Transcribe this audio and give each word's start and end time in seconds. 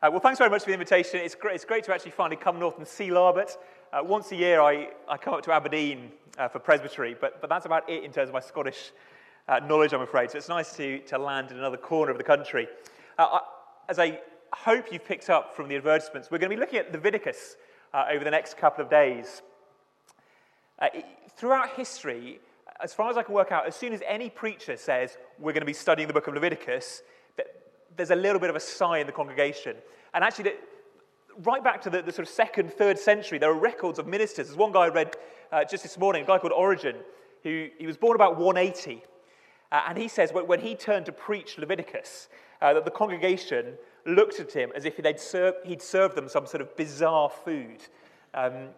Uh, 0.00 0.08
well, 0.08 0.20
thanks 0.20 0.38
very 0.38 0.48
much 0.48 0.62
for 0.62 0.68
the 0.68 0.74
invitation. 0.74 1.18
It's 1.18 1.34
great, 1.34 1.56
it's 1.56 1.64
great 1.64 1.82
to 1.82 1.92
actually 1.92 2.12
finally 2.12 2.36
come 2.36 2.60
north 2.60 2.78
and 2.78 2.86
see 2.86 3.08
Larbert. 3.08 3.56
Uh, 3.92 3.98
once 4.04 4.30
a 4.30 4.36
year, 4.36 4.60
I, 4.60 4.90
I 5.08 5.16
come 5.16 5.34
up 5.34 5.42
to 5.42 5.52
Aberdeen 5.52 6.12
uh, 6.38 6.46
for 6.46 6.60
presbytery, 6.60 7.16
but, 7.20 7.40
but 7.40 7.50
that's 7.50 7.66
about 7.66 7.90
it 7.90 8.04
in 8.04 8.12
terms 8.12 8.28
of 8.28 8.32
my 8.32 8.38
Scottish 8.38 8.92
uh, 9.48 9.58
knowledge, 9.58 9.92
I'm 9.92 10.02
afraid. 10.02 10.30
So 10.30 10.38
it's 10.38 10.48
nice 10.48 10.72
to, 10.76 11.00
to 11.00 11.18
land 11.18 11.50
in 11.50 11.58
another 11.58 11.76
corner 11.76 12.12
of 12.12 12.16
the 12.16 12.22
country. 12.22 12.68
Uh, 13.18 13.26
I, 13.26 13.40
as 13.88 13.98
I 13.98 14.20
hope 14.52 14.92
you've 14.92 15.04
picked 15.04 15.30
up 15.30 15.56
from 15.56 15.66
the 15.66 15.74
advertisements, 15.74 16.30
we're 16.30 16.38
going 16.38 16.50
to 16.50 16.56
be 16.56 16.60
looking 16.60 16.78
at 16.78 16.92
Leviticus 16.92 17.56
uh, 17.92 18.04
over 18.08 18.22
the 18.22 18.30
next 18.30 18.56
couple 18.56 18.84
of 18.84 18.88
days. 18.88 19.42
It, 20.80 21.06
throughout 21.36 21.70
history, 21.70 22.38
as 22.80 22.94
far 22.94 23.10
as 23.10 23.16
I 23.16 23.24
can 23.24 23.34
work 23.34 23.50
out, 23.50 23.66
as 23.66 23.74
soon 23.74 23.92
as 23.92 24.00
any 24.06 24.30
preacher 24.30 24.76
says 24.76 25.18
we're 25.40 25.54
going 25.54 25.62
to 25.62 25.66
be 25.66 25.72
studying 25.72 26.06
the 26.06 26.14
book 26.14 26.28
of 26.28 26.34
Leviticus, 26.34 27.02
there's 27.98 28.10
a 28.10 28.16
little 28.16 28.40
bit 28.40 28.48
of 28.48 28.56
a 28.56 28.60
sigh 28.60 28.98
in 28.98 29.06
the 29.06 29.12
congregation. 29.12 29.76
And 30.14 30.24
actually, 30.24 30.52
right 31.42 31.62
back 31.62 31.82
to 31.82 31.90
the, 31.90 32.00
the, 32.00 32.12
sort 32.12 32.26
of 32.26 32.32
second, 32.32 32.72
third 32.72 32.98
century, 32.98 33.38
there 33.38 33.50
are 33.50 33.58
records 33.58 33.98
of 33.98 34.06
ministers. 34.06 34.46
There's 34.46 34.56
one 34.56 34.72
guy 34.72 34.86
I 34.86 34.88
read 34.88 35.16
uh, 35.52 35.64
just 35.64 35.82
this 35.82 35.98
morning, 35.98 36.22
a 36.22 36.26
guy 36.26 36.38
called 36.38 36.52
Origen, 36.52 36.96
who 37.42 37.68
he 37.78 37.86
was 37.86 37.96
born 37.96 38.14
about 38.14 38.38
180. 38.38 39.02
Uh, 39.70 39.82
and 39.88 39.98
he 39.98 40.08
says 40.08 40.32
when, 40.32 40.46
when, 40.46 40.60
he 40.60 40.74
turned 40.74 41.06
to 41.06 41.12
preach 41.12 41.58
Leviticus, 41.58 42.28
uh, 42.62 42.72
that 42.72 42.84
the 42.84 42.90
congregation 42.90 43.74
looked 44.06 44.40
at 44.40 44.52
him 44.52 44.72
as 44.74 44.84
if 44.84 44.96
he'd, 44.96 45.20
serve, 45.20 45.54
he'd 45.64 45.82
served 45.82 46.16
them 46.16 46.28
some 46.28 46.46
sort 46.46 46.62
of 46.62 46.74
bizarre 46.76 47.30
food. 47.44 47.82
Um, 48.32 48.68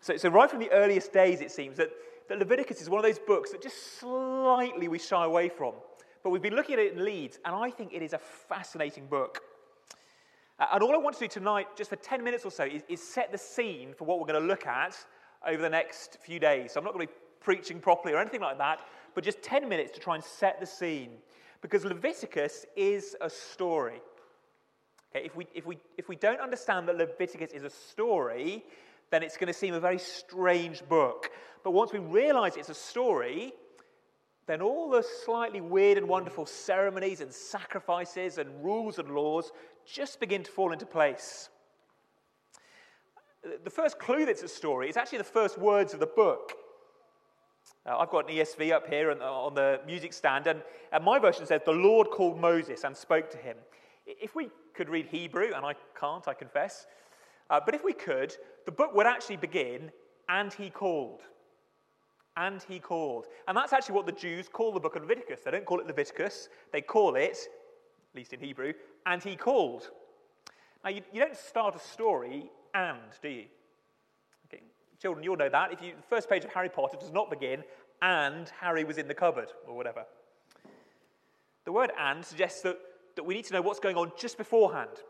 so, 0.00 0.16
so, 0.16 0.28
right 0.28 0.48
from 0.48 0.60
the 0.60 0.70
earliest 0.70 1.12
days, 1.12 1.40
it 1.40 1.50
seems 1.50 1.76
that, 1.76 1.90
that 2.28 2.38
Leviticus 2.38 2.80
is 2.80 2.88
one 2.88 2.98
of 2.98 3.04
those 3.04 3.18
books 3.18 3.50
that 3.50 3.62
just 3.62 3.98
slightly 3.98 4.88
we 4.88 4.98
shy 4.98 5.24
away 5.24 5.48
from. 5.48 5.74
But 6.22 6.30
we've 6.30 6.42
been 6.42 6.54
looking 6.54 6.74
at 6.74 6.80
it 6.80 6.92
in 6.94 7.04
Leeds, 7.04 7.38
and 7.44 7.54
I 7.54 7.70
think 7.70 7.92
it 7.92 8.02
is 8.02 8.12
a 8.12 8.18
fascinating 8.18 9.06
book. 9.06 9.40
Uh, 10.58 10.66
and 10.72 10.82
all 10.82 10.94
I 10.94 10.98
want 10.98 11.16
to 11.16 11.20
do 11.20 11.28
tonight, 11.28 11.68
just 11.76 11.90
for 11.90 11.96
10 11.96 12.24
minutes 12.24 12.44
or 12.44 12.50
so, 12.50 12.64
is, 12.64 12.82
is 12.88 13.00
set 13.00 13.30
the 13.30 13.38
scene 13.38 13.94
for 13.94 14.04
what 14.04 14.18
we're 14.18 14.26
going 14.26 14.40
to 14.40 14.46
look 14.46 14.66
at 14.66 14.96
over 15.46 15.62
the 15.62 15.70
next 15.70 16.18
few 16.20 16.40
days. 16.40 16.72
So 16.72 16.80
I'm 16.80 16.84
not 16.84 16.94
going 16.94 17.06
to 17.06 17.12
be 17.12 17.18
preaching 17.40 17.78
properly 17.78 18.14
or 18.14 18.18
anything 18.18 18.40
like 18.40 18.58
that, 18.58 18.80
but 19.14 19.22
just 19.22 19.40
10 19.42 19.68
minutes 19.68 19.92
to 19.92 20.00
try 20.00 20.16
and 20.16 20.24
set 20.24 20.58
the 20.60 20.66
scene. 20.66 21.10
Because 21.60 21.84
Leviticus 21.84 22.66
is 22.76 23.16
a 23.20 23.30
story. 23.30 24.00
Okay, 25.14 25.24
if, 25.24 25.36
we, 25.36 25.46
if, 25.54 25.66
we, 25.66 25.78
if 25.96 26.08
we 26.08 26.16
don't 26.16 26.40
understand 26.40 26.88
that 26.88 26.96
Leviticus 26.96 27.52
is 27.52 27.62
a 27.62 27.70
story, 27.70 28.64
then 29.10 29.22
it's 29.22 29.36
going 29.36 29.46
to 29.46 29.58
seem 29.58 29.74
a 29.74 29.80
very 29.80 29.98
strange 29.98 30.86
book. 30.88 31.30
But 31.64 31.70
once 31.70 31.92
we 31.92 31.98
realize 31.98 32.56
it's 32.56 32.68
a 32.68 32.74
story, 32.74 33.52
then 34.48 34.62
all 34.62 34.88
the 34.88 35.04
slightly 35.24 35.60
weird 35.60 35.98
and 35.98 36.08
wonderful 36.08 36.46
ceremonies 36.46 37.20
and 37.20 37.30
sacrifices 37.30 38.38
and 38.38 38.64
rules 38.64 38.98
and 38.98 39.14
laws 39.14 39.52
just 39.84 40.18
begin 40.20 40.42
to 40.42 40.50
fall 40.50 40.72
into 40.72 40.86
place. 40.86 41.50
The 43.62 43.70
first 43.70 43.98
clue 43.98 44.24
that's 44.24 44.42
a 44.42 44.48
story 44.48 44.88
is 44.88 44.96
actually 44.96 45.18
the 45.18 45.24
first 45.24 45.58
words 45.58 45.92
of 45.92 46.00
the 46.00 46.06
book. 46.06 46.54
Uh, 47.84 47.98
I've 47.98 48.08
got 48.08 48.28
an 48.28 48.36
ESV 48.36 48.72
up 48.72 48.88
here 48.88 49.10
on 49.10 49.54
the 49.54 49.80
music 49.86 50.14
stand, 50.14 50.46
and, 50.46 50.62
and 50.92 51.04
my 51.04 51.18
version 51.18 51.44
says, 51.44 51.60
The 51.66 51.72
Lord 51.72 52.08
called 52.08 52.40
Moses 52.40 52.84
and 52.84 52.96
spoke 52.96 53.30
to 53.30 53.38
him. 53.38 53.56
If 54.06 54.34
we 54.34 54.48
could 54.74 54.88
read 54.88 55.06
Hebrew, 55.06 55.52
and 55.54 55.64
I 55.64 55.74
can't, 55.98 56.26
I 56.26 56.32
confess, 56.32 56.86
uh, 57.50 57.60
but 57.64 57.74
if 57.74 57.84
we 57.84 57.92
could, 57.92 58.34
the 58.64 58.72
book 58.72 58.94
would 58.94 59.06
actually 59.06 59.36
begin, 59.36 59.92
and 60.30 60.52
he 60.54 60.70
called 60.70 61.20
and 62.38 62.62
he 62.62 62.78
called. 62.78 63.26
And 63.46 63.56
that's 63.56 63.72
actually 63.72 63.96
what 63.96 64.06
the 64.06 64.12
Jews 64.12 64.48
call 64.48 64.72
the 64.72 64.80
book 64.80 64.96
of 64.96 65.02
Leviticus. 65.02 65.40
They 65.44 65.50
don't 65.50 65.66
call 65.66 65.80
it 65.80 65.86
Leviticus, 65.86 66.48
they 66.72 66.80
call 66.80 67.16
it, 67.16 67.36
at 68.12 68.16
least 68.16 68.32
in 68.32 68.40
Hebrew, 68.40 68.72
and 69.04 69.22
he 69.22 69.36
called. 69.36 69.90
Now, 70.84 70.90
you, 70.90 71.02
you 71.12 71.20
don't 71.20 71.36
start 71.36 71.74
a 71.74 71.80
story 71.80 72.50
and, 72.74 72.98
do 73.20 73.28
you? 73.28 73.44
Okay. 74.46 74.62
Children, 75.02 75.24
you'll 75.24 75.36
know 75.36 75.48
that. 75.48 75.72
If 75.72 75.82
you, 75.82 75.92
the 75.96 76.06
first 76.08 76.30
page 76.30 76.44
of 76.44 76.52
Harry 76.52 76.68
Potter 76.68 76.96
does 76.98 77.12
not 77.12 77.28
begin, 77.28 77.64
and 78.00 78.48
Harry 78.60 78.84
was 78.84 78.98
in 78.98 79.08
the 79.08 79.14
cupboard, 79.14 79.48
or 79.66 79.76
whatever. 79.76 80.04
The 81.64 81.72
word 81.72 81.90
and 81.98 82.24
suggests 82.24 82.62
that, 82.62 82.78
that 83.16 83.24
we 83.24 83.34
need 83.34 83.44
to 83.46 83.52
know 83.52 83.62
what's 83.62 83.80
going 83.80 83.96
on 83.96 84.12
just 84.16 84.38
beforehand. 84.38 85.02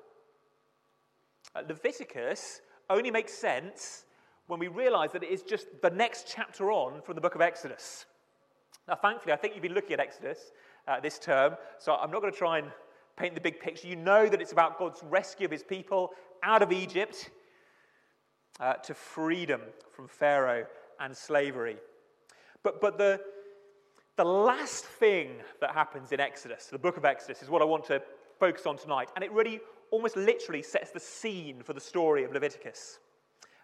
Uh, 1.55 1.61
Leviticus 1.69 2.63
only 2.89 3.11
makes 3.11 3.35
sense 3.35 4.07
when 4.49 4.59
we 4.59 4.69
realize 4.69 5.13
that 5.13 5.23
it 5.23 5.31
is 5.31 5.43
just 5.43 5.69
the 5.83 5.91
next 5.91 6.27
chapter 6.27 6.73
on 6.73 7.01
from 7.03 7.15
the 7.15 7.21
book 7.21 7.35
of 7.35 7.41
Exodus. 7.41 8.07
Now, 8.89 8.97
thankfully, 8.97 9.35
I 9.35 9.37
think 9.37 9.55
you've 9.55 9.63
been 9.63 9.75
looking 9.75 9.93
at 9.93 10.01
Exodus 10.01 10.39
uh, 10.89 10.99
this 11.01 11.19
term, 11.19 11.55
so 11.79 11.95
I'm 11.95 12.11
not 12.11 12.23
going 12.23 12.33
to 12.33 12.39
try 12.39 12.59
and 12.59 12.69
paint 13.17 13.35
the 13.35 13.41
big 13.41 13.61
picture. 13.61 13.87
You 13.87 13.97
know 13.97 14.27
that 14.27 14.41
it's 14.41 14.53
about 14.53 14.79
God's 14.79 15.03
rescue 15.05 15.45
of 15.45 15.51
his 15.51 15.63
people 15.63 16.11
out 16.43 16.63
of 16.63 16.73
Egypt 16.73 17.31
uh, 18.59 18.75
to 18.75 18.95
freedom 18.95 19.61
from 19.95 20.09
Pharaoh 20.09 20.67
and 20.99 21.15
slavery. 21.15 21.77
But, 22.63 22.81
but 22.81 22.97
the, 22.97 23.21
the 24.17 24.25
last 24.25 24.87
thing 24.87 25.33
that 25.61 25.73
happens 25.73 26.13
in 26.13 26.21
Exodus, 26.21 26.67
the 26.67 26.79
book 26.79 26.97
of 26.97 27.05
Exodus, 27.05 27.43
is 27.43 27.51
what 27.51 27.61
I 27.61 27.67
want 27.67 27.85
to 27.87 28.01
focus 28.41 28.65
on 28.65 28.79
tonight. 28.79 29.11
And 29.15 29.23
it 29.23 29.31
really 29.31 29.61
almost 29.91 30.17
literally 30.17 30.63
sets 30.63 30.91
the 30.91 31.01
scene 31.01 31.63
for 31.63 31.75
the 31.75 31.81
story 31.81 32.25
of 32.25 32.33
Leviticus. 32.33 32.99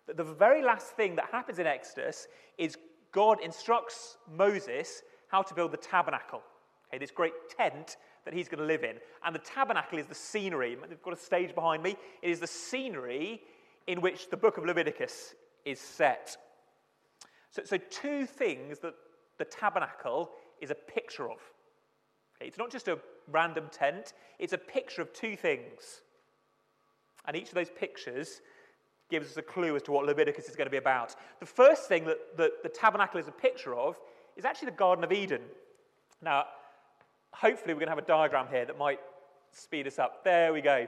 The 0.06 0.24
very 0.24 0.62
last 0.62 0.88
thing 0.88 1.16
that 1.16 1.26
happens 1.30 1.58
in 1.58 1.66
Exodus 1.66 2.26
is 2.58 2.76
God 3.12 3.40
instructs 3.42 4.18
Moses 4.30 5.02
how 5.28 5.42
to 5.42 5.54
build 5.54 5.72
the 5.72 5.78
tabernacle, 5.78 6.42
okay, 6.88 6.98
this 6.98 7.10
great 7.10 7.32
tent 7.56 7.96
that 8.24 8.34
he's 8.34 8.48
going 8.48 8.58
to 8.58 8.64
live 8.64 8.84
in. 8.84 8.96
And 9.24 9.34
the 9.34 9.40
tabernacle 9.40 9.98
is 9.98 10.06
the 10.06 10.14
scenery. 10.14 10.76
They've 10.88 11.02
got 11.02 11.14
a 11.14 11.16
stage 11.16 11.54
behind 11.54 11.82
me. 11.82 11.96
It 12.22 12.30
is 12.30 12.40
the 12.40 12.46
scenery 12.46 13.40
in 13.86 14.00
which 14.00 14.30
the 14.30 14.36
book 14.36 14.58
of 14.58 14.64
Leviticus 14.64 15.34
is 15.64 15.80
set. 15.80 16.36
So, 17.50 17.62
so 17.64 17.78
two 17.90 18.26
things 18.26 18.78
that 18.80 18.94
the 19.38 19.44
tabernacle 19.44 20.30
is 20.60 20.70
a 20.70 20.74
picture 20.74 21.30
of. 21.30 21.38
Okay, 22.36 22.48
it's 22.48 22.58
not 22.58 22.70
just 22.70 22.88
a 22.88 22.98
random 23.30 23.68
tent, 23.70 24.12
it's 24.38 24.52
a 24.52 24.58
picture 24.58 25.02
of 25.02 25.12
two 25.12 25.36
things. 25.36 26.02
And 27.26 27.36
each 27.36 27.48
of 27.48 27.54
those 27.54 27.70
pictures 27.70 28.40
gives 29.10 29.30
us 29.30 29.36
a 29.36 29.42
clue 29.42 29.76
as 29.76 29.82
to 29.82 29.92
what 29.92 30.06
Leviticus 30.06 30.48
is 30.48 30.56
going 30.56 30.66
to 30.66 30.70
be 30.70 30.76
about. 30.76 31.14
The 31.40 31.46
first 31.46 31.88
thing 31.88 32.04
that, 32.06 32.36
that 32.36 32.62
the 32.62 32.68
tabernacle 32.68 33.20
is 33.20 33.28
a 33.28 33.32
picture 33.32 33.74
of 33.74 33.96
is 34.36 34.44
actually 34.44 34.66
the 34.66 34.76
Garden 34.76 35.04
of 35.04 35.12
Eden. 35.12 35.42
Now, 36.22 36.46
hopefully, 37.32 37.74
we're 37.74 37.80
going 37.80 37.88
to 37.88 37.94
have 37.94 37.98
a 37.98 38.02
diagram 38.02 38.46
here 38.50 38.64
that 38.64 38.78
might 38.78 39.00
speed 39.52 39.86
us 39.86 39.98
up. 39.98 40.24
There 40.24 40.52
we 40.52 40.60
go. 40.60 40.86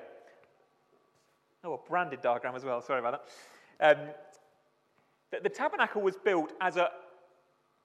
Oh, 1.64 1.74
a 1.74 1.88
branded 1.88 2.22
diagram 2.22 2.54
as 2.54 2.64
well. 2.64 2.80
Sorry 2.80 3.00
about 3.00 3.22
that. 3.80 3.98
Um, 3.98 4.06
the, 5.30 5.40
the, 5.40 5.48
tabernacle 5.48 6.00
was 6.00 6.16
built 6.16 6.52
as 6.60 6.76
a, 6.76 6.90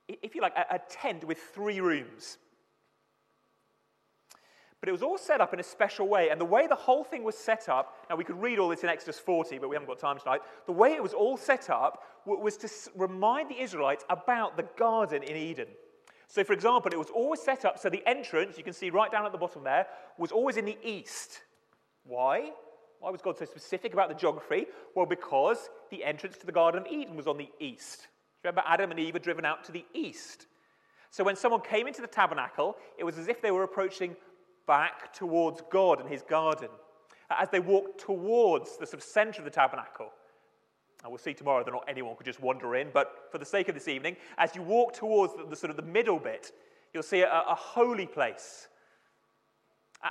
if 0.07 0.35
you 0.35 0.41
like, 0.41 0.55
a, 0.55 0.75
a 0.75 0.79
tent 0.89 1.23
with 1.23 1.39
three 1.39 1.81
rooms. 1.81 2.37
But 4.81 4.89
it 4.89 4.93
was 4.93 5.03
all 5.03 5.19
set 5.19 5.39
up 5.41 5.53
in 5.53 5.59
a 5.59 5.63
special 5.63 6.07
way. 6.07 6.29
And 6.29 6.41
the 6.41 6.45
way 6.45 6.65
the 6.65 6.75
whole 6.75 7.03
thing 7.03 7.23
was 7.23 7.37
set 7.37 7.69
up, 7.69 7.95
now 8.09 8.15
we 8.15 8.23
could 8.23 8.41
read 8.41 8.57
all 8.57 8.67
this 8.67 8.81
in 8.81 8.89
Exodus 8.89 9.19
40, 9.19 9.59
but 9.59 9.69
we 9.69 9.75
haven't 9.75 9.87
got 9.87 9.99
time 9.99 10.17
tonight. 10.17 10.41
The 10.65 10.71
way 10.71 10.93
it 10.93 11.03
was 11.03 11.13
all 11.13 11.37
set 11.37 11.69
up 11.69 12.03
was 12.25 12.57
to 12.57 12.69
remind 12.95 13.49
the 13.49 13.61
Israelites 13.61 14.03
about 14.09 14.57
the 14.57 14.65
garden 14.77 15.21
in 15.21 15.35
Eden. 15.37 15.67
So, 16.27 16.43
for 16.43 16.53
example, 16.53 16.91
it 16.91 16.97
was 16.97 17.11
always 17.13 17.41
set 17.41 17.63
up 17.63 17.77
so 17.77 17.89
the 17.89 18.01
entrance, 18.07 18.57
you 18.57 18.63
can 18.63 18.73
see 18.73 18.89
right 18.89 19.11
down 19.11 19.25
at 19.25 19.31
the 19.31 19.37
bottom 19.37 19.63
there, 19.63 19.85
was 20.17 20.31
always 20.31 20.57
in 20.57 20.65
the 20.65 20.77
east. 20.83 21.41
Why? 22.03 22.51
Why 22.99 23.11
was 23.11 23.21
God 23.21 23.37
so 23.37 23.45
specific 23.45 23.93
about 23.93 24.09
the 24.09 24.15
geography? 24.15 24.65
Well, 24.95 25.05
because 25.05 25.69
the 25.91 26.03
entrance 26.03 26.37
to 26.37 26.45
the 26.45 26.51
Garden 26.51 26.81
of 26.81 26.87
Eden 26.87 27.15
was 27.15 27.27
on 27.27 27.37
the 27.37 27.49
east. 27.59 28.07
Remember, 28.43 28.63
Adam 28.65 28.89
and 28.89 28.99
Eve 28.99 29.13
were 29.13 29.19
driven 29.19 29.45
out 29.45 29.63
to 29.65 29.71
the 29.71 29.85
east. 29.93 30.47
So 31.11 31.23
when 31.23 31.35
someone 31.35 31.61
came 31.61 31.87
into 31.87 32.01
the 32.01 32.07
tabernacle, 32.07 32.77
it 32.97 33.03
was 33.03 33.17
as 33.17 33.27
if 33.27 33.41
they 33.41 33.51
were 33.51 33.63
approaching 33.63 34.15
back 34.67 35.13
towards 35.13 35.61
God 35.71 35.99
and 35.99 36.09
his 36.09 36.21
garden. 36.21 36.69
As 37.29 37.49
they 37.49 37.59
walk 37.59 37.97
towards 37.97 38.77
the 38.77 38.85
sort 38.85 39.01
of 39.01 39.03
center 39.03 39.39
of 39.39 39.45
the 39.45 39.51
tabernacle, 39.51 40.09
and 41.03 41.11
we'll 41.11 41.17
see 41.17 41.33
tomorrow 41.33 41.63
that 41.63 41.71
not 41.71 41.85
anyone 41.87 42.15
could 42.15 42.25
just 42.25 42.41
wander 42.41 42.75
in, 42.75 42.89
but 42.93 43.27
for 43.31 43.37
the 43.37 43.45
sake 43.45 43.69
of 43.69 43.75
this 43.75 43.87
evening, 43.87 44.15
as 44.37 44.55
you 44.55 44.61
walk 44.61 44.93
towards 44.93 45.35
the, 45.35 45.45
the 45.49 45.55
sort 45.55 45.71
of 45.71 45.77
the 45.77 45.81
middle 45.83 46.19
bit, 46.19 46.51
you'll 46.93 47.03
see 47.03 47.21
a, 47.21 47.43
a 47.47 47.55
holy 47.55 48.05
place. 48.05 48.67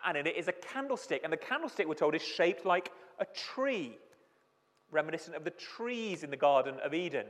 And 0.04 0.16
in 0.16 0.26
it 0.26 0.36
is 0.36 0.48
a 0.48 0.52
candlestick, 0.52 1.20
and 1.22 1.32
the 1.32 1.36
candlestick, 1.36 1.86
we're 1.86 1.94
told, 1.94 2.14
is 2.14 2.22
shaped 2.22 2.64
like 2.64 2.90
a 3.18 3.26
tree, 3.26 3.98
reminiscent 4.90 5.36
of 5.36 5.44
the 5.44 5.50
trees 5.50 6.22
in 6.22 6.30
the 6.30 6.36
Garden 6.36 6.76
of 6.84 6.94
Eden. 6.94 7.26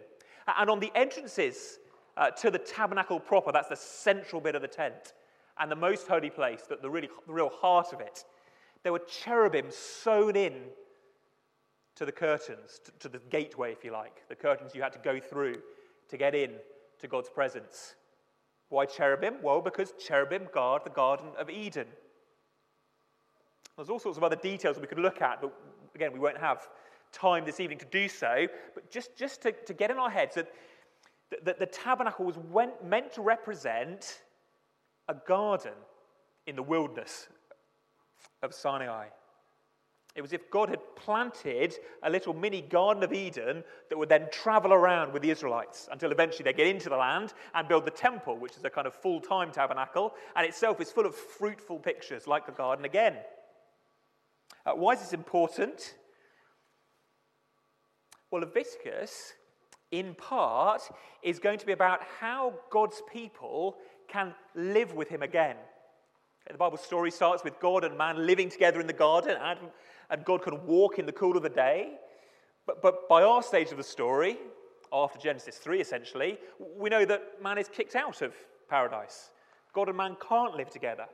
And 0.58 0.70
on 0.70 0.80
the 0.80 0.92
entrances 0.94 1.78
uh, 2.16 2.30
to 2.30 2.50
the 2.50 2.58
tabernacle 2.58 3.20
proper, 3.20 3.52
that's 3.52 3.68
the 3.68 3.76
central 3.76 4.40
bit 4.40 4.54
of 4.54 4.62
the 4.62 4.68
tent, 4.68 5.14
and 5.60 5.70
the 5.70 5.76
most 5.76 6.08
holy 6.08 6.30
place, 6.30 6.62
the, 6.68 6.76
the, 6.76 6.90
really, 6.90 7.08
the 7.26 7.32
real 7.32 7.50
heart 7.50 7.92
of 7.92 8.00
it, 8.00 8.24
there 8.82 8.92
were 8.92 9.00
cherubim 9.00 9.66
sewn 9.70 10.34
in 10.34 10.54
to 11.96 12.06
the 12.06 12.12
curtains, 12.12 12.80
to, 12.84 12.92
to 12.98 13.08
the 13.08 13.20
gateway, 13.30 13.72
if 13.72 13.84
you 13.84 13.92
like, 13.92 14.26
the 14.28 14.34
curtains 14.34 14.74
you 14.74 14.80
had 14.82 14.92
to 14.92 14.98
go 15.00 15.20
through 15.20 15.56
to 16.08 16.16
get 16.16 16.34
in 16.34 16.52
to 16.98 17.06
God's 17.06 17.28
presence. 17.28 17.94
Why 18.70 18.86
cherubim? 18.86 19.34
Well, 19.42 19.60
because 19.60 19.92
cherubim 19.98 20.48
guard 20.52 20.82
the 20.84 20.90
Garden 20.90 21.26
of 21.38 21.50
Eden. 21.50 21.88
There's 23.76 23.90
all 23.90 23.98
sorts 23.98 24.16
of 24.16 24.24
other 24.24 24.36
details 24.36 24.78
we 24.78 24.86
could 24.86 24.98
look 24.98 25.20
at, 25.20 25.42
but 25.42 25.52
again, 25.94 26.12
we 26.12 26.18
won't 26.18 26.38
have 26.38 26.68
time 27.12 27.44
this 27.44 27.60
evening 27.60 27.78
to 27.78 27.86
do 27.86 28.08
so. 28.08 28.46
But 28.74 28.90
just, 28.90 29.16
just 29.16 29.42
to, 29.42 29.52
to 29.52 29.74
get 29.74 29.90
in 29.90 29.98
our 29.98 30.10
heads 30.10 30.36
that, 30.36 30.48
that 31.44 31.58
the 31.58 31.66
tabernacle 31.66 32.24
was 32.24 32.38
went, 32.38 32.84
meant 32.84 33.12
to 33.14 33.22
represent 33.22 34.22
a 35.10 35.16
garden 35.26 35.74
in 36.46 36.54
the 36.54 36.62
wilderness 36.62 37.28
of 38.42 38.54
Sinai. 38.54 39.06
It 40.14 40.22
was 40.22 40.32
if 40.32 40.50
God 40.50 40.68
had 40.68 40.80
planted 40.96 41.74
a 42.02 42.10
little 42.10 42.32
mini 42.32 42.62
Garden 42.62 43.02
of 43.02 43.12
Eden 43.12 43.64
that 43.88 43.98
would 43.98 44.08
then 44.08 44.28
travel 44.32 44.72
around 44.72 45.12
with 45.12 45.22
the 45.22 45.30
Israelites 45.30 45.88
until 45.90 46.12
eventually 46.12 46.44
they 46.44 46.52
get 46.52 46.66
into 46.66 46.88
the 46.88 46.96
land 46.96 47.32
and 47.54 47.68
build 47.68 47.84
the 47.84 47.90
temple, 47.90 48.36
which 48.36 48.56
is 48.56 48.64
a 48.64 48.70
kind 48.70 48.86
of 48.86 48.94
full 48.94 49.20
time 49.20 49.50
tabernacle, 49.50 50.14
and 50.36 50.46
itself 50.46 50.80
is 50.80 50.90
full 50.90 51.06
of 51.06 51.14
fruitful 51.14 51.78
pictures 51.78 52.26
like 52.26 52.46
the 52.46 52.52
garden 52.52 52.84
again. 52.84 53.16
Uh, 54.64 54.72
why 54.72 54.92
is 54.92 55.00
this 55.00 55.12
important? 55.12 55.94
Well, 58.30 58.42
Leviticus, 58.42 59.32
in 59.90 60.14
part, 60.14 60.82
is 61.22 61.38
going 61.38 61.58
to 61.58 61.66
be 61.66 61.72
about 61.72 62.00
how 62.20 62.54
God's 62.70 63.02
people 63.12 63.76
can 64.10 64.34
live 64.54 64.92
with 64.94 65.08
Him 65.08 65.22
again. 65.22 65.56
The 66.50 66.58
Bible 66.58 66.78
story 66.78 67.10
starts 67.10 67.44
with 67.44 67.60
God 67.60 67.84
and 67.84 67.96
man 67.96 68.26
living 68.26 68.50
together 68.50 68.80
in 68.80 68.86
the 68.86 68.92
garden, 68.92 69.36
and, 69.40 70.24
God 70.24 70.42
can 70.42 70.66
walk 70.66 70.98
in 70.98 71.06
the 71.06 71.12
cool 71.12 71.36
of 71.36 71.44
the 71.44 71.48
day. 71.48 71.92
But, 72.66 72.82
but 72.82 73.08
by 73.08 73.22
our 73.22 73.42
stage 73.42 73.70
of 73.70 73.76
the 73.76 73.84
story, 73.84 74.38
after 74.92 75.20
Genesis 75.20 75.56
3 75.58 75.80
essentially, 75.80 76.38
we 76.76 76.90
know 76.90 77.04
that 77.04 77.40
man 77.40 77.58
is 77.58 77.68
kicked 77.68 77.94
out 77.94 78.20
of 78.22 78.34
paradise. 78.68 79.30
God 79.72 79.88
and 79.88 79.96
man 79.96 80.16
can't 80.26 80.56
live 80.56 80.68
together. 80.68 81.06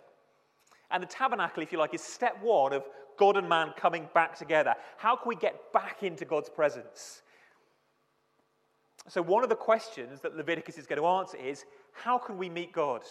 And 0.90 1.02
the 1.02 1.06
tabernacle, 1.06 1.62
if 1.62 1.72
you 1.72 1.78
like, 1.78 1.93
is 1.93 2.00
step 2.00 2.38
one 2.43 2.72
of 2.72 2.84
God 3.19 3.37
and 3.37 3.48
man 3.48 3.72
coming 3.76 4.08
back 4.14 4.38
together. 4.38 4.75
How 4.96 5.16
can 5.16 5.28
we 5.28 5.37
get 5.37 5.72
back 5.72 6.02
into 6.02 6.25
God's 6.25 6.48
presence? 6.48 7.22
So, 9.08 9.22
one 9.22 9.43
of 9.43 9.48
the 9.48 9.56
questions 9.56 10.20
that 10.22 10.37
Leviticus 10.37 10.78
is 10.78 10.87
going 10.87 11.00
to 11.00 11.06
answer 11.06 11.37
is 11.37 11.64
how 12.02 12.19
can 12.19 12.37
we 12.37 12.48
meet 12.48 12.72
God? 12.72 13.02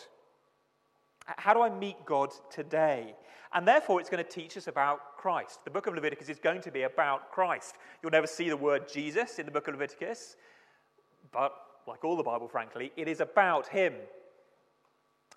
How 1.25 1.53
do 1.53 1.61
I 1.61 1.69
meet 1.69 2.05
God 2.05 2.31
today? 2.51 3.15
And 3.53 3.67
therefore, 3.67 3.99
it's 3.99 4.09
going 4.09 4.23
to 4.23 4.29
teach 4.29 4.57
us 4.57 4.67
about 4.67 5.17
Christ. 5.17 5.63
The 5.63 5.71
book 5.71 5.87
of 5.87 5.95
Leviticus 5.95 6.29
is 6.29 6.39
going 6.39 6.61
to 6.61 6.71
be 6.71 6.83
about 6.83 7.31
Christ. 7.31 7.75
You'll 8.01 8.11
never 8.11 8.27
see 8.27 8.49
the 8.49 8.57
word 8.57 8.87
Jesus 8.87 9.39
in 9.39 9.45
the 9.45 9.51
book 9.51 9.67
of 9.67 9.73
Leviticus, 9.73 10.35
but 11.31 11.53
like 11.87 12.03
all 12.03 12.15
the 12.15 12.23
Bible, 12.23 12.47
frankly, 12.47 12.91
it 12.95 13.07
is 13.07 13.21
about 13.21 13.67
Him. 13.67 13.93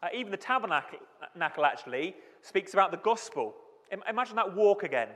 Uh, 0.02 0.08
even 0.14 0.30
the 0.30 0.36
tabernacle, 0.36 1.64
actually, 1.64 2.14
speaks 2.42 2.74
about 2.74 2.90
the 2.90 2.98
gospel. 2.98 3.54
Imagine 4.08 4.36
that 4.36 4.54
walk 4.54 4.82
again. 4.82 5.08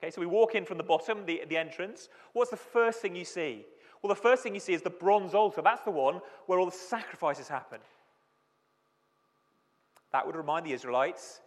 Okay, 0.00 0.10
so 0.10 0.20
we 0.20 0.26
walk 0.26 0.54
in 0.54 0.64
from 0.64 0.76
the 0.76 0.84
bottom, 0.84 1.24
the, 1.26 1.42
the 1.48 1.56
entrance. 1.56 2.08
What's 2.32 2.50
the 2.50 2.56
first 2.56 3.00
thing 3.00 3.16
you 3.16 3.24
see? 3.24 3.64
Well, 4.02 4.08
the 4.08 4.20
first 4.20 4.42
thing 4.42 4.54
you 4.54 4.60
see 4.60 4.74
is 4.74 4.82
the 4.82 4.90
bronze 4.90 5.34
altar. 5.34 5.62
That's 5.62 5.82
the 5.82 5.90
one 5.90 6.20
where 6.46 6.58
all 6.58 6.66
the 6.66 6.72
sacrifices 6.72 7.48
happen. 7.48 7.80
That 10.12 10.26
would 10.26 10.36
remind 10.36 10.66
the 10.66 10.72
Israelites 10.72 11.40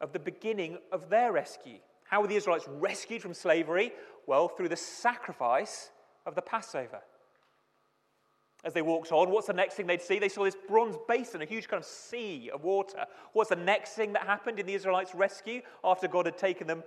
of 0.00 0.12
the 0.12 0.18
beginning 0.18 0.78
of 0.92 1.08
their 1.10 1.32
rescue. 1.32 1.78
How 2.04 2.20
were 2.20 2.26
the 2.26 2.36
Israelites 2.36 2.66
rescued 2.68 3.22
from 3.22 3.34
slavery? 3.34 3.92
Well, 4.26 4.48
through 4.48 4.68
the 4.68 4.76
sacrifice 4.76 5.90
of 6.26 6.34
the 6.34 6.42
Passover. 6.42 7.00
As 8.62 8.74
they 8.74 8.82
walked 8.82 9.10
on, 9.10 9.30
what's 9.30 9.46
the 9.46 9.54
next 9.54 9.74
thing 9.74 9.86
they'd 9.86 10.02
see? 10.02 10.18
They 10.18 10.28
saw 10.28 10.44
this 10.44 10.56
bronze 10.68 10.96
basin, 11.08 11.40
a 11.40 11.46
huge 11.46 11.66
kind 11.66 11.80
of 11.82 11.86
sea 11.86 12.50
of 12.52 12.62
water. 12.62 13.06
What's 13.32 13.48
the 13.48 13.56
next 13.56 13.92
thing 13.92 14.12
that 14.12 14.22
happened 14.22 14.58
in 14.58 14.66
the 14.66 14.74
Israelites' 14.74 15.14
rescue 15.14 15.62
after 15.82 16.08
God 16.08 16.26
had 16.26 16.36
taken 16.36 16.66
them, 16.66 16.82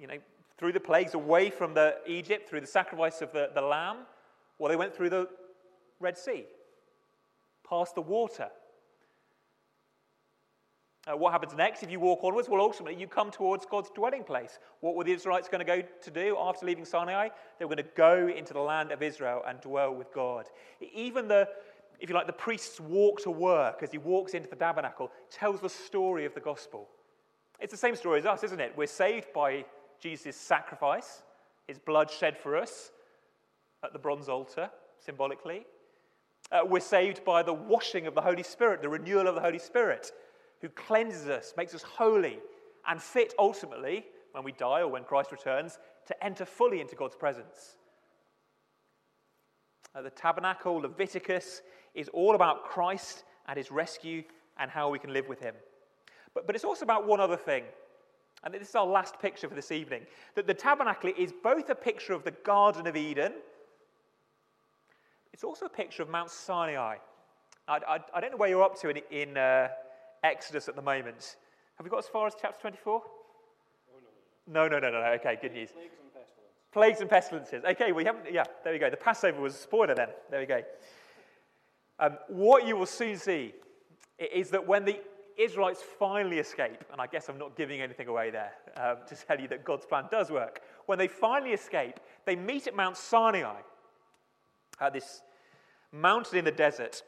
you 0.00 0.08
know, 0.08 0.18
through 0.58 0.72
the 0.72 0.80
plagues 0.80 1.14
away 1.14 1.50
from 1.50 1.74
the 1.74 1.96
Egypt, 2.06 2.48
through 2.48 2.62
the 2.62 2.66
sacrifice 2.66 3.22
of 3.22 3.32
the, 3.32 3.50
the 3.54 3.60
lamb? 3.60 3.98
Well, 4.58 4.70
they 4.70 4.76
went 4.76 4.94
through 4.94 5.10
the 5.10 5.28
Red 6.00 6.16
Sea, 6.16 6.44
past 7.68 7.94
the 7.94 8.02
water, 8.02 8.50
uh, 11.06 11.14
what 11.14 11.32
happens 11.32 11.54
next 11.54 11.82
if 11.82 11.90
you 11.90 12.00
walk 12.00 12.20
onwards? 12.22 12.48
Well, 12.48 12.62
ultimately, 12.62 12.98
you 12.98 13.06
come 13.06 13.30
towards 13.30 13.66
God's 13.66 13.90
dwelling 13.90 14.24
place. 14.24 14.58
What 14.80 14.94
were 14.94 15.04
the 15.04 15.12
Israelites 15.12 15.48
going 15.48 15.58
to 15.58 15.64
go 15.64 15.82
to 15.82 16.10
do 16.10 16.36
after 16.40 16.64
leaving 16.64 16.86
Sinai? 16.86 17.28
They 17.58 17.66
were 17.66 17.74
going 17.74 17.84
to 17.84 17.94
go 17.94 18.28
into 18.34 18.54
the 18.54 18.60
land 18.60 18.90
of 18.90 19.02
Israel 19.02 19.42
and 19.46 19.60
dwell 19.60 19.94
with 19.94 20.12
God. 20.14 20.46
Even 20.94 21.28
the, 21.28 21.46
if 22.00 22.08
you 22.08 22.14
like, 22.14 22.26
the 22.26 22.32
priest's 22.32 22.80
walk 22.80 23.20
to 23.22 23.30
work 23.30 23.82
as 23.82 23.92
he 23.92 23.98
walks 23.98 24.32
into 24.32 24.48
the 24.48 24.56
tabernacle 24.56 25.10
tells 25.30 25.60
the 25.60 25.68
story 25.68 26.24
of 26.24 26.32
the 26.32 26.40
gospel. 26.40 26.88
It's 27.60 27.72
the 27.72 27.78
same 27.78 27.96
story 27.96 28.20
as 28.20 28.26
us, 28.26 28.42
isn't 28.42 28.60
it? 28.60 28.72
We're 28.74 28.86
saved 28.86 29.26
by 29.34 29.66
Jesus' 30.00 30.36
sacrifice, 30.36 31.22
his 31.66 31.78
blood 31.78 32.10
shed 32.10 32.38
for 32.38 32.56
us 32.56 32.92
at 33.84 33.92
the 33.92 33.98
bronze 33.98 34.28
altar, 34.28 34.70
symbolically. 34.98 35.66
Uh, 36.50 36.60
we're 36.64 36.80
saved 36.80 37.24
by 37.24 37.42
the 37.42 37.52
washing 37.52 38.06
of 38.06 38.14
the 38.14 38.20
Holy 38.20 38.42
Spirit, 38.42 38.82
the 38.82 38.88
renewal 38.88 39.28
of 39.28 39.34
the 39.34 39.40
Holy 39.40 39.58
Spirit 39.58 40.12
who 40.64 40.70
cleanses 40.70 41.28
us, 41.28 41.52
makes 41.58 41.74
us 41.74 41.82
holy, 41.82 42.38
and 42.88 43.00
fit 43.00 43.34
ultimately, 43.38 44.06
when 44.32 44.44
we 44.44 44.52
die 44.52 44.80
or 44.80 44.88
when 44.88 45.04
Christ 45.04 45.30
returns, 45.30 45.78
to 46.06 46.24
enter 46.24 46.46
fully 46.46 46.80
into 46.80 46.96
God's 46.96 47.14
presence. 47.14 47.76
Uh, 49.94 50.00
the 50.00 50.08
tabernacle, 50.08 50.76
Leviticus, 50.76 51.60
is 51.94 52.08
all 52.08 52.34
about 52.34 52.64
Christ 52.64 53.24
and 53.46 53.58
his 53.58 53.70
rescue 53.70 54.22
and 54.58 54.70
how 54.70 54.88
we 54.88 54.98
can 54.98 55.12
live 55.12 55.28
with 55.28 55.40
him. 55.40 55.54
But, 56.32 56.46
but 56.46 56.56
it's 56.56 56.64
also 56.64 56.84
about 56.84 57.06
one 57.06 57.20
other 57.20 57.36
thing. 57.36 57.64
And 58.42 58.54
this 58.54 58.68
is 58.68 58.74
our 58.74 58.86
last 58.86 59.20
picture 59.20 59.48
for 59.48 59.54
this 59.54 59.70
evening. 59.70 60.06
That 60.34 60.46
the 60.46 60.54
tabernacle 60.54 61.12
is 61.16 61.32
both 61.42 61.68
a 61.68 61.74
picture 61.74 62.14
of 62.14 62.24
the 62.24 62.30
Garden 62.30 62.86
of 62.86 62.96
Eden, 62.96 63.34
it's 65.34 65.42
also 65.42 65.66
a 65.66 65.68
picture 65.68 66.00
of 66.00 66.08
Mount 66.08 66.30
Sinai. 66.30 66.94
I, 67.66 67.78
I, 67.88 67.98
I 68.14 68.20
don't 68.20 68.30
know 68.30 68.36
where 68.36 68.48
you're 68.48 68.62
up 68.62 68.80
to 68.82 68.90
in, 68.90 69.00
in, 69.10 69.36
uh, 69.36 69.66
Exodus 70.22 70.68
at 70.68 70.76
the 70.76 70.80
moment. 70.80 71.36
Have 71.74 71.84
we 71.84 71.90
got 71.90 71.98
as 71.98 72.06
far 72.06 72.28
as 72.28 72.34
chapter 72.40 72.60
24? 72.60 73.02
no. 74.46 74.68
No, 74.68 74.78
no, 74.78 74.78
no, 74.78 74.92
no. 74.92 75.06
Okay, 75.14 75.36
good 75.42 75.52
news. 75.52 75.70
Plagues 75.72 75.90
and 76.00 76.14
pestilences. 76.14 76.70
Plagues 76.72 77.00
and 77.00 77.10
pestilences. 77.10 77.64
Okay, 77.64 77.90
we 77.90 78.04
haven't, 78.04 78.32
yeah, 78.32 78.44
there 78.62 78.72
we 78.72 78.78
go. 78.78 78.88
The 78.88 78.96
Passover 78.96 79.40
was 79.40 79.56
a 79.56 79.58
spoiler 79.58 79.96
then. 79.96 80.10
There 80.30 80.38
we 80.38 80.46
go. 80.46 80.62
Um, 81.98 82.16
what 82.28 82.64
you 82.64 82.76
will 82.76 82.86
soon 82.86 83.16
see 83.16 83.54
is 84.20 84.50
that 84.50 84.64
when 84.64 84.84
the 84.84 85.00
Israelites 85.36 85.82
finally 85.98 86.38
escape, 86.38 86.84
and 86.92 87.00
I 87.00 87.08
guess 87.08 87.28
I'm 87.28 87.38
not 87.38 87.56
giving 87.56 87.80
anything 87.80 88.06
away 88.06 88.30
there 88.30 88.52
um, 88.76 88.98
to 89.08 89.16
tell 89.16 89.40
you 89.40 89.48
that 89.48 89.64
God's 89.64 89.84
plan 89.84 90.04
does 90.12 90.30
work. 90.30 90.60
When 90.86 90.96
they 90.96 91.08
finally 91.08 91.54
escape, 91.54 91.98
they 92.24 92.36
meet 92.36 92.68
at 92.68 92.76
Mount 92.76 92.96
Sinai, 92.96 93.62
at 94.80 94.92
this 94.92 95.22
mountain 95.92 96.38
in 96.38 96.44
the 96.44 96.50
desert, 96.50 97.02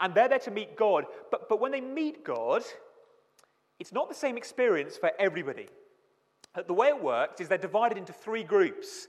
and 0.00 0.14
they're 0.14 0.28
there 0.28 0.38
to 0.40 0.50
meet 0.50 0.76
God. 0.76 1.04
But, 1.30 1.48
but 1.48 1.60
when 1.60 1.72
they 1.72 1.80
meet 1.80 2.24
God, 2.24 2.62
it's 3.78 3.92
not 3.92 4.08
the 4.08 4.14
same 4.14 4.36
experience 4.36 4.96
for 4.96 5.12
everybody. 5.18 5.68
The 6.66 6.72
way 6.72 6.88
it 6.88 7.02
works 7.02 7.40
is 7.40 7.48
they're 7.48 7.58
divided 7.58 7.98
into 7.98 8.12
three 8.12 8.42
groups. 8.42 9.08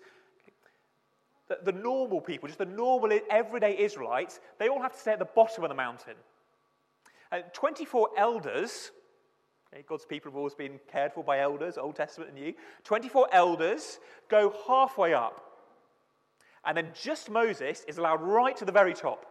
The, 1.47 1.59
the 1.63 1.71
normal 1.71 2.19
people, 2.19 2.47
just 2.47 2.59
the 2.59 2.65
normal 2.65 3.17
everyday 3.29 3.77
Israelites, 3.77 4.41
they 4.59 4.67
all 4.67 4.81
have 4.81 4.93
to 4.93 4.99
stay 4.99 5.13
at 5.13 5.19
the 5.19 5.25
bottom 5.25 5.63
of 5.63 5.69
the 5.69 5.75
mountain. 5.75 6.15
Uh, 7.31 7.39
24 7.53 8.09
elders, 8.17 8.91
okay, 9.73 9.83
God's 9.87 10.05
people 10.05 10.31
have 10.31 10.37
always 10.37 10.55
been 10.55 10.79
cared 10.91 11.13
for 11.13 11.23
by 11.23 11.39
elders, 11.39 11.77
Old 11.77 11.95
Testament 11.95 12.31
and 12.31 12.39
New. 12.39 12.53
24 12.83 13.29
elders 13.31 13.99
go 14.29 14.53
halfway 14.67 15.13
up. 15.13 15.46
And 16.67 16.77
then 16.77 16.89
just 16.93 17.31
Moses 17.31 17.83
is 17.88 17.97
allowed 17.97 18.21
right 18.21 18.55
to 18.57 18.65
the 18.65 18.71
very 18.71 18.93
top 18.93 19.25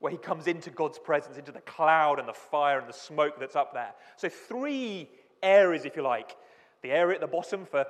where 0.00 0.12
he 0.12 0.18
comes 0.18 0.46
into 0.46 0.70
God's 0.70 0.98
presence, 0.98 1.38
into 1.38 1.50
the 1.50 1.60
cloud 1.62 2.20
and 2.20 2.28
the 2.28 2.32
fire 2.32 2.78
and 2.78 2.88
the 2.88 2.92
smoke 2.92 3.40
that's 3.40 3.56
up 3.56 3.72
there. 3.74 3.92
So, 4.16 4.28
three 4.28 5.08
areas, 5.42 5.84
if 5.84 5.96
you 5.96 6.02
like 6.02 6.36
the 6.82 6.92
area 6.92 7.16
at 7.16 7.20
the 7.20 7.26
bottom 7.26 7.66
for 7.66 7.84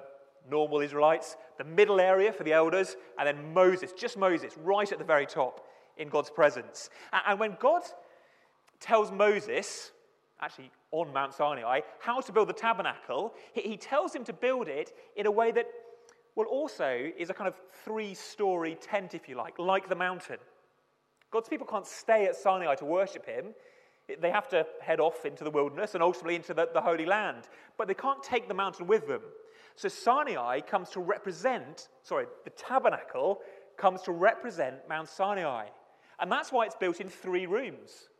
normal 0.51 0.81
Israelites, 0.81 1.37
the 1.59 1.65
middle 1.65 2.01
area 2.01 2.33
for 2.33 2.45
the 2.45 2.53
elders, 2.53 2.97
and 3.19 3.27
then 3.27 3.53
Moses, 3.53 3.93
just 3.93 4.17
Moses, 4.17 4.57
right 4.57 4.91
at 4.91 4.99
the 4.99 5.05
very 5.05 5.27
top 5.27 5.67
in 5.99 6.09
God's 6.09 6.31
presence. 6.31 6.89
And 7.27 7.39
when 7.39 7.57
God 7.61 7.83
tells 8.81 9.11
Moses, 9.11 9.91
actually 10.41 10.71
on 10.91 11.13
Mount 11.13 11.35
Sinai, 11.35 11.81
how 12.01 12.21
to 12.21 12.33
build 12.33 12.49
the 12.49 12.55
tabernacle, 12.55 13.35
he 13.53 13.77
tells 13.77 14.15
him 14.15 14.25
to 14.25 14.33
build 14.33 14.69
it 14.69 14.97
in 15.17 15.27
a 15.27 15.31
way 15.31 15.51
that, 15.53 15.67
well, 16.39 16.47
also 16.47 17.11
is 17.19 17.31
a 17.31 17.35
kind 17.35 17.49
of 17.49 17.57
three 17.85 18.15
story 18.15 18.79
tent, 18.81 19.13
if 19.13 19.29
you 19.29 19.35
like, 19.35 19.59
like 19.59 19.89
the 19.89 19.97
mountain. 19.97 20.37
God's 21.33 21.49
people 21.49 21.67
can't 21.67 21.85
stay 21.85 22.27
at 22.27 22.37
Sinai 22.37 22.77
to 22.77 22.85
worship 22.85 23.27
him. 23.27 23.47
They 24.21 24.31
have 24.31 24.49
to 24.51 24.65
head 24.81 25.01
off 25.01 25.25
into 25.25 25.43
the 25.43 25.51
wilderness 25.51 25.95
and 25.95 26.03
ultimately 26.03 26.37
into 26.37 26.55
the, 26.55 26.69
the 26.73 26.81
Holy 26.81 27.07
Land. 27.07 27.49
But 27.77 27.89
they 27.89 27.95
can't 27.95 28.23
take 28.23 28.47
the 28.47 28.55
mountain 28.55 28.87
with 28.87 29.09
them. 29.09 29.23
So 29.75 29.89
Sinai 29.89 30.61
comes 30.61 30.91
to 30.91 31.01
represent, 31.01 31.89
sorry, 32.05 32.27
the 32.45 32.51
tabernacle 32.51 33.41
comes 33.77 34.03
to 34.03 34.13
represent 34.13 34.77
Mount 34.89 35.09
Sinai. 35.09 35.67
And 36.21 36.31
that's 36.31 36.53
why 36.53 36.67
it's 36.67 36.77
built 36.77 37.01
in 37.01 37.09
three 37.09 37.47
rooms. 37.47 38.11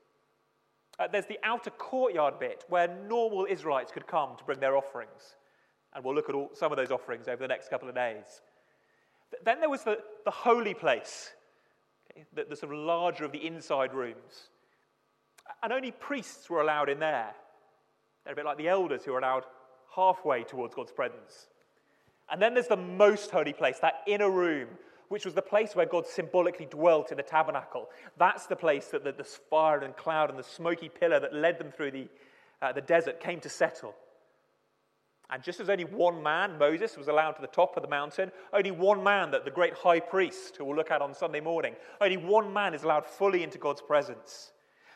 Uh, 0.99 1.07
there's 1.07 1.27
the 1.27 1.39
outer 1.45 1.71
courtyard 1.71 2.41
bit 2.41 2.65
where 2.69 2.89
normal 3.09 3.47
Israelites 3.49 3.93
could 3.93 4.09
come 4.09 4.37
to 4.39 4.43
bring 4.43 4.59
their 4.59 4.77
offerings. 4.77 5.37
And 5.99 6.05
we'll 6.05 6.15
look 6.15 6.29
at 6.29 6.37
all, 6.37 6.49
some 6.55 6.71
of 6.71 6.79
those 6.79 6.93
offerings 6.93 7.27
over 7.27 7.43
the 7.43 7.49
next 7.49 7.71
couple 7.71 7.89
of 7.89 7.95
days. 7.97 8.23
Then 9.45 9.59
there 9.59 9.69
was 9.69 9.83
the, 9.83 9.99
the 10.25 10.31
holy 10.31 10.73
place, 10.73 11.33
okay, 12.13 12.25
the, 12.33 12.45
the 12.45 12.55
sort 12.55 12.73
of 12.73 12.79
larger 12.79 13.25
of 13.25 13.33
the 13.33 13.45
inside 13.45 13.93
rooms. 13.93 14.49
And 15.61 15.73
only 15.73 15.91
priests 15.91 16.49
were 16.49 16.61
allowed 16.61 16.89
in 16.89 17.01
there. 17.01 17.35
They're 18.23 18.33
a 18.33 18.37
bit 18.37 18.45
like 18.45 18.59
the 18.59 18.69
elders 18.69 19.05
who 19.05 19.13
are 19.13 19.19
allowed 19.19 19.43
halfway 19.93 20.45
towards 20.45 20.73
God's 20.73 20.93
presence. 20.93 21.49
And 22.31 22.41
then 22.41 22.55
there's 22.55 22.69
the 22.69 22.77
most 22.77 23.33
holy 23.33 23.53
place, 23.53 23.81
that 23.81 24.05
inner 24.07 24.31
room, 24.31 24.69
which 25.09 25.25
was 25.25 25.35
the 25.35 25.43
place 25.43 25.75
where 25.75 25.85
God 25.85 26.07
symbolically 26.07 26.67
dwelt 26.67 27.11
in 27.11 27.17
the 27.17 27.25
tabernacle. 27.25 27.89
That's 28.19 28.47
the 28.47 28.55
place 28.55 28.87
that 28.93 29.03
the, 29.03 29.11
the 29.11 29.25
fire 29.25 29.81
and 29.81 29.97
cloud 29.97 30.31
and 30.31 30.39
the 30.39 30.45
smoky 30.45 30.91
pillar 30.91 31.19
that 31.19 31.35
led 31.35 31.59
them 31.59 31.73
through 31.73 31.91
the, 31.91 32.09
uh, 32.63 32.71
the 32.71 32.83
desert 32.83 33.19
came 33.19 33.41
to 33.41 33.49
settle. 33.49 33.97
And 35.31 35.43
just 35.43 35.61
as 35.61 35.69
only 35.69 35.85
one 35.85 36.23
man, 36.23 36.57
Moses, 36.59 36.97
was 36.97 37.09
allowed 37.09 37.33
to 37.33 37.43
the 37.43 37.49
top 37.49 37.77
of 37.77 37.83
the 37.83 37.89
mountain, 37.89 38.33
only 38.53 38.71
one 38.71 39.03
man, 39.03 39.31
that 39.31 39.45
the 39.45 39.51
great 39.51 39.75
high 39.75 40.01
priest, 40.01 40.57
who 40.57 40.65
we'll 40.65 40.77
look 40.77 40.91
at 40.91 41.03
on 41.03 41.13
Sunday 41.13 41.41
morning, 41.41 41.75
only 42.01 42.17
one 42.17 42.51
man 42.53 42.73
is 42.73 42.83
allowed 42.83 43.07
fully 43.07 43.43
into 43.43 43.59
God's 43.59 43.83
presence. 43.83 44.53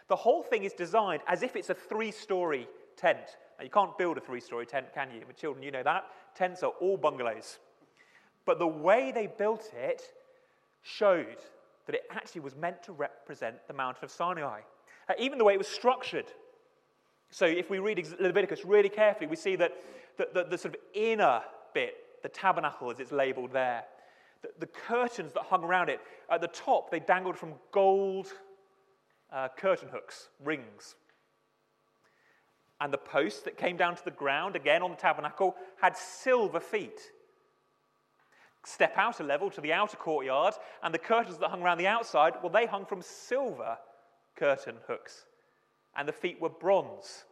The 0.08 0.16
whole 0.16 0.42
thing 0.42 0.64
is 0.64 0.72
designed 0.72 1.22
as 1.26 1.42
if 1.42 1.54
it's 1.54 1.70
a 1.70 1.74
three 1.74 2.10
story 2.10 2.66
tent. 2.96 3.36
Now, 3.58 3.64
you 3.64 3.70
can't 3.70 3.96
build 3.98 4.16
a 4.16 4.20
three 4.20 4.40
story 4.40 4.64
tent, 4.64 4.86
can 4.94 5.10
you? 5.10 5.22
With 5.26 5.36
children, 5.36 5.62
you 5.62 5.70
know 5.70 5.82
that. 5.82 6.06
Tents 6.34 6.62
are 6.62 6.72
all 6.80 6.96
bungalows. 6.96 7.58
But 8.46 8.58
the 8.58 8.66
way 8.66 9.12
they 9.12 9.26
built 9.26 9.70
it 9.76 10.02
showed 10.82 11.38
that 11.86 11.94
it 11.94 12.02
actually 12.10 12.40
was 12.40 12.56
meant 12.56 12.82
to 12.84 12.92
represent 12.92 13.56
the 13.68 13.74
mountain 13.74 14.04
of 14.04 14.10
Sinai. 14.10 14.60
Uh, 15.08 15.14
even 15.18 15.36
the 15.36 15.44
way 15.44 15.54
it 15.54 15.58
was 15.58 15.68
structured. 15.68 16.26
So 17.30 17.46
if 17.46 17.70
we 17.70 17.78
read 17.78 18.04
Leviticus 18.20 18.64
really 18.64 18.88
carefully, 18.88 19.26
we 19.26 19.36
see 19.36 19.56
that 19.56 19.72
the, 20.16 20.28
the, 20.32 20.44
the 20.44 20.58
sort 20.58 20.74
of 20.74 20.80
inner 20.94 21.42
bit, 21.74 21.94
the 22.22 22.28
tabernacle 22.28 22.90
as 22.90 23.00
it's 23.00 23.12
labeled 23.12 23.52
there, 23.52 23.84
the, 24.42 24.48
the, 24.60 24.66
curtains 24.66 25.32
that 25.32 25.44
hung 25.44 25.64
around 25.64 25.88
it, 25.88 26.00
at 26.30 26.40
the 26.40 26.48
top 26.48 26.90
they 26.90 27.00
dangled 27.00 27.36
from 27.36 27.54
gold 27.70 28.28
uh, 29.32 29.48
curtain 29.56 29.88
hooks, 29.90 30.28
rings. 30.44 30.94
And 32.80 32.92
the 32.92 32.98
posts 32.98 33.42
that 33.42 33.56
came 33.56 33.76
down 33.76 33.94
to 33.94 34.04
the 34.04 34.10
ground, 34.10 34.56
again 34.56 34.82
on 34.82 34.90
the 34.90 34.96
tabernacle, 34.96 35.54
had 35.80 35.96
silver 35.96 36.58
feet. 36.58 37.00
Step 38.64 38.94
out 38.96 39.20
a 39.20 39.24
level 39.24 39.50
to 39.50 39.60
the 39.60 39.72
outer 39.72 39.96
courtyard, 39.96 40.54
and 40.82 40.92
the 40.92 40.98
curtains 40.98 41.38
that 41.38 41.50
hung 41.50 41.62
around 41.62 41.78
the 41.78 41.86
outside, 41.86 42.34
well, 42.42 42.52
they 42.52 42.66
hung 42.66 42.84
from 42.84 43.02
silver 43.02 43.78
curtain 44.36 44.76
hooks, 44.86 45.26
and 45.96 46.08
the 46.08 46.12
feet 46.12 46.40
were 46.40 46.48
bronze. 46.48 47.24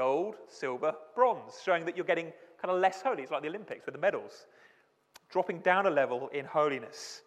Gold, 0.00 0.36
silver, 0.48 0.94
bronze, 1.14 1.60
showing 1.62 1.84
that 1.84 1.94
you're 1.94 2.06
getting 2.06 2.32
kind 2.58 2.74
of 2.74 2.80
less 2.80 3.02
holy. 3.02 3.22
It's 3.22 3.30
like 3.30 3.42
the 3.42 3.48
Olympics 3.48 3.84
with 3.84 3.94
the 3.94 4.00
medals. 4.00 4.46
Dropping 5.28 5.60
down 5.60 5.84
a 5.84 5.90
level 5.90 6.30
in 6.32 6.46
holiness. 6.46 7.20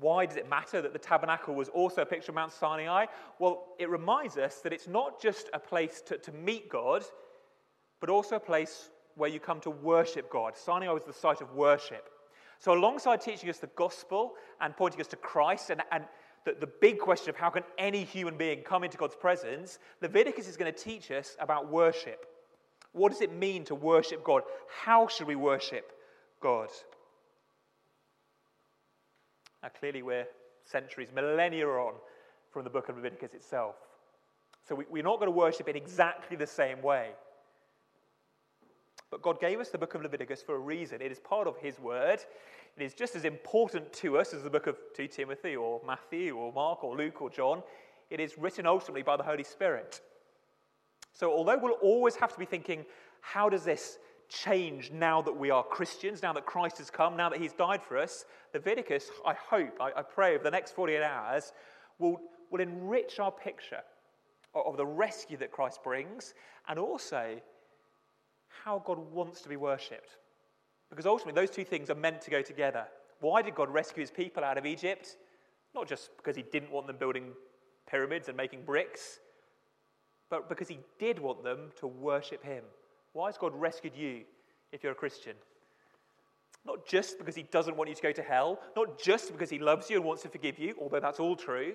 Why 0.00 0.26
does 0.26 0.34
it 0.34 0.50
matter 0.50 0.82
that 0.82 0.92
the 0.92 0.98
tabernacle 0.98 1.54
was 1.54 1.68
also 1.68 2.02
a 2.02 2.06
picture 2.06 2.32
of 2.32 2.34
Mount 2.34 2.50
Sinai? 2.50 3.06
Well, 3.38 3.66
it 3.78 3.88
reminds 3.88 4.36
us 4.36 4.56
that 4.62 4.72
it's 4.72 4.88
not 4.88 5.22
just 5.22 5.48
a 5.52 5.60
place 5.60 6.02
to, 6.06 6.18
to 6.18 6.32
meet 6.32 6.68
God, 6.68 7.04
but 8.00 8.10
also 8.10 8.34
a 8.34 8.40
place 8.40 8.90
where 9.14 9.30
you 9.30 9.38
come 9.38 9.60
to 9.60 9.70
worship 9.70 10.28
God. 10.28 10.56
Sinai 10.56 10.88
was 10.88 11.04
the 11.04 11.12
site 11.12 11.40
of 11.40 11.52
worship. 11.52 12.10
So, 12.58 12.72
alongside 12.72 13.20
teaching 13.20 13.48
us 13.48 13.58
the 13.58 13.68
gospel 13.76 14.32
and 14.60 14.76
pointing 14.76 15.00
us 15.00 15.06
to 15.06 15.16
Christ 15.16 15.70
and, 15.70 15.82
and 15.92 16.02
the, 16.60 16.66
big 16.66 16.98
question 16.98 17.30
of 17.30 17.36
how 17.36 17.50
can 17.50 17.62
any 17.78 18.04
human 18.04 18.36
being 18.36 18.62
come 18.62 18.84
into 18.84 18.96
God's 18.96 19.16
presence, 19.16 19.78
Leviticus 20.00 20.48
is 20.48 20.56
going 20.56 20.72
to 20.72 20.78
teach 20.78 21.10
us 21.10 21.36
about 21.40 21.70
worship. 21.70 22.26
What 22.92 23.12
does 23.12 23.20
it 23.20 23.32
mean 23.32 23.64
to 23.64 23.74
worship 23.74 24.24
God? 24.24 24.42
How 24.68 25.08
should 25.08 25.26
we 25.26 25.36
worship 25.36 25.92
God? 26.40 26.68
Now, 29.62 29.70
clearly, 29.78 30.02
we're 30.02 30.26
centuries, 30.64 31.08
millennia 31.14 31.66
on 31.66 31.94
from 32.50 32.64
the 32.64 32.70
book 32.70 32.88
of 32.88 32.96
Leviticus 32.96 33.34
itself. 33.34 33.74
So, 34.68 34.74
we, 34.74 34.84
we're 34.90 35.02
not 35.02 35.18
going 35.18 35.30
to 35.30 35.36
worship 35.36 35.68
in 35.68 35.76
exactly 35.76 36.36
the 36.36 36.46
same 36.46 36.82
way. 36.82 37.10
But 39.10 39.22
God 39.22 39.40
gave 39.40 39.58
us 39.58 39.70
the 39.70 39.78
book 39.78 39.94
of 39.94 40.02
Leviticus 40.02 40.42
for 40.42 40.54
a 40.54 40.58
reason. 40.58 41.00
It 41.00 41.10
is 41.10 41.18
part 41.18 41.46
of 41.46 41.56
His 41.56 41.78
word. 41.78 42.20
It 42.76 42.82
is 42.82 42.94
just 42.94 43.16
as 43.16 43.24
important 43.24 43.92
to 43.94 44.18
us 44.18 44.34
as 44.34 44.42
the 44.42 44.50
book 44.50 44.66
of 44.66 44.76
2 44.94 45.08
Timothy 45.08 45.56
or 45.56 45.80
Matthew 45.86 46.36
or 46.36 46.52
Mark 46.52 46.84
or 46.84 46.96
Luke 46.96 47.22
or 47.22 47.30
John. 47.30 47.62
It 48.10 48.20
is 48.20 48.38
written 48.38 48.66
ultimately 48.66 49.02
by 49.02 49.16
the 49.16 49.22
Holy 49.22 49.44
Spirit. 49.44 50.00
So, 51.12 51.32
although 51.32 51.58
we'll 51.58 51.72
always 51.72 52.16
have 52.16 52.32
to 52.32 52.38
be 52.38 52.44
thinking, 52.44 52.84
how 53.20 53.48
does 53.48 53.64
this 53.64 53.98
change 54.28 54.92
now 54.92 55.22
that 55.22 55.32
we 55.32 55.50
are 55.50 55.62
Christians, 55.62 56.22
now 56.22 56.32
that 56.34 56.46
Christ 56.46 56.78
has 56.78 56.90
come, 56.90 57.16
now 57.16 57.28
that 57.30 57.40
He's 57.40 57.54
died 57.54 57.82
for 57.82 57.96
us, 57.98 58.24
Leviticus, 58.52 59.10
I 59.26 59.34
hope, 59.34 59.76
I, 59.80 59.90
I 59.96 60.02
pray, 60.02 60.34
over 60.34 60.44
the 60.44 60.50
next 60.50 60.72
48 60.72 61.02
hours, 61.02 61.52
will, 61.98 62.20
will 62.50 62.60
enrich 62.60 63.18
our 63.18 63.32
picture 63.32 63.80
of, 64.54 64.66
of 64.66 64.76
the 64.76 64.86
rescue 64.86 65.38
that 65.38 65.50
Christ 65.50 65.82
brings 65.82 66.34
and 66.68 66.78
also 66.78 67.40
how 68.64 68.82
God 68.84 68.98
wants 69.12 69.40
to 69.42 69.48
be 69.48 69.56
worshipped. 69.56 70.16
Because 70.90 71.06
ultimately, 71.06 71.40
those 71.40 71.50
two 71.50 71.64
things 71.64 71.90
are 71.90 71.94
meant 71.94 72.20
to 72.22 72.30
go 72.30 72.42
together. 72.42 72.86
Why 73.20 73.42
did 73.42 73.54
God 73.54 73.70
rescue 73.70 74.00
his 74.00 74.10
people 74.10 74.44
out 74.44 74.58
of 74.58 74.66
Egypt? 74.66 75.16
Not 75.74 75.88
just 75.88 76.16
because 76.16 76.36
he 76.36 76.42
didn't 76.42 76.70
want 76.70 76.86
them 76.86 76.96
building 76.96 77.32
pyramids 77.90 78.28
and 78.28 78.36
making 78.36 78.64
bricks, 78.64 79.20
but 80.30 80.48
because 80.48 80.68
he 80.68 80.78
did 80.98 81.18
want 81.18 81.42
them 81.42 81.70
to 81.80 81.86
worship 81.86 82.42
him. 82.42 82.64
Why 83.12 83.26
has 83.26 83.38
God 83.38 83.52
rescued 83.54 83.96
you 83.96 84.22
if 84.72 84.82
you're 84.82 84.92
a 84.92 84.96
Christian? 84.96 85.34
Not 86.64 86.86
just 86.86 87.18
because 87.18 87.34
he 87.34 87.44
doesn't 87.44 87.76
want 87.76 87.88
you 87.88 87.96
to 87.96 88.02
go 88.02 88.12
to 88.12 88.22
hell, 88.22 88.60
not 88.76 89.00
just 89.00 89.32
because 89.32 89.50
he 89.50 89.58
loves 89.58 89.88
you 89.88 89.96
and 89.96 90.04
wants 90.04 90.22
to 90.22 90.28
forgive 90.28 90.58
you, 90.58 90.74
although 90.80 91.00
that's 91.00 91.20
all 91.20 91.36
true, 91.36 91.74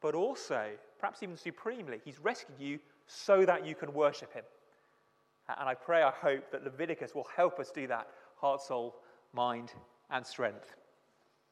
but 0.00 0.14
also, 0.14 0.70
perhaps 0.98 1.22
even 1.22 1.36
supremely, 1.36 2.00
he's 2.04 2.18
rescued 2.20 2.58
you 2.58 2.78
so 3.06 3.44
that 3.44 3.66
you 3.66 3.74
can 3.74 3.92
worship 3.92 4.32
him. 4.32 4.44
And 5.48 5.68
I 5.68 5.74
pray, 5.74 6.02
I 6.02 6.10
hope 6.10 6.50
that 6.50 6.64
Leviticus 6.64 7.14
will 7.14 7.28
help 7.36 7.58
us 7.58 7.70
do 7.70 7.86
that 7.86 8.08
heart, 8.36 8.60
soul, 8.60 8.96
mind, 9.32 9.72
and 10.10 10.26
strength. 10.26 10.74